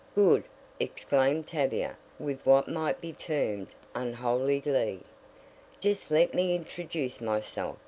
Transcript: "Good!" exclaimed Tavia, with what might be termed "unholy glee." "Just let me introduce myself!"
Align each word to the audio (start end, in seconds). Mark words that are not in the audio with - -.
"Good!" 0.15 0.45
exclaimed 0.79 1.45
Tavia, 1.45 1.95
with 2.17 2.43
what 2.43 2.67
might 2.67 2.99
be 3.01 3.13
termed 3.13 3.67
"unholy 3.93 4.59
glee." 4.59 5.01
"Just 5.79 6.09
let 6.09 6.33
me 6.33 6.55
introduce 6.55 7.21
myself!" 7.21 7.77